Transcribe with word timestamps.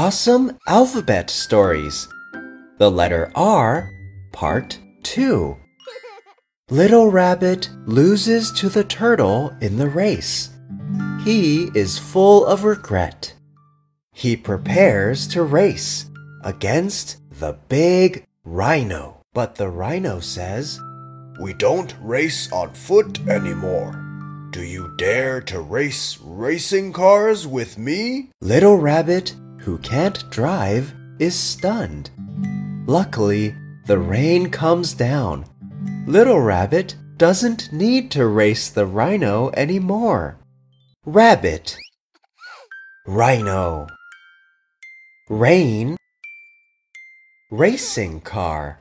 Awesome 0.00 0.56
Alphabet 0.68 1.28
Stories. 1.28 2.06
The 2.78 2.88
letter 2.88 3.32
R, 3.34 3.90
Part 4.30 4.78
2. 5.02 5.56
Little 6.70 7.10
Rabbit 7.10 7.68
loses 7.84 8.52
to 8.52 8.68
the 8.68 8.84
turtle 8.84 9.52
in 9.60 9.76
the 9.76 9.88
race. 9.88 10.50
He 11.24 11.64
is 11.74 11.98
full 11.98 12.46
of 12.46 12.62
regret. 12.62 13.34
He 14.12 14.36
prepares 14.36 15.26
to 15.34 15.42
race 15.42 16.08
against 16.44 17.16
the 17.40 17.58
big 17.68 18.24
rhino. 18.44 19.22
But 19.34 19.56
the 19.56 19.68
rhino 19.68 20.20
says, 20.20 20.80
We 21.40 21.54
don't 21.54 21.96
race 22.00 22.52
on 22.52 22.72
foot 22.72 23.18
anymore. 23.26 24.00
Do 24.52 24.62
you 24.62 24.94
dare 24.96 25.40
to 25.40 25.60
race 25.60 26.18
racing 26.22 26.92
cars 26.92 27.48
with 27.48 27.76
me? 27.78 28.30
Little 28.40 28.76
Rabbit, 28.76 29.34
who 29.68 29.76
can't 29.76 30.30
drive, 30.30 30.94
is 31.18 31.38
stunned. 31.38 32.08
Luckily, 32.86 33.54
the 33.84 33.98
rain 33.98 34.48
comes 34.48 34.94
down. 34.94 35.44
Little 36.06 36.40
Rabbit 36.40 36.96
doesn't 37.18 37.70
need 37.70 38.10
to 38.12 38.26
race 38.26 38.70
the 38.70 38.86
rhino 38.86 39.50
anymore. 39.50 40.38
Rabbit, 41.04 41.76
Rhino, 43.06 43.88
Rain, 45.28 45.98
Racing 47.50 48.22
car. 48.22 48.76